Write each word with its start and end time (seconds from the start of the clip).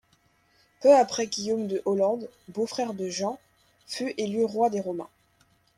Peu 0.81 0.95
après 0.95 1.27
Guillaume 1.27 1.67
de 1.67 1.83
Hollande, 1.85 2.27
beau-frère 2.47 2.95
de 2.95 3.07
Jean, 3.09 3.39
fut 3.85 4.15
élu 4.17 4.43
roi 4.43 4.71
des 4.71 4.81
romains. 4.81 5.11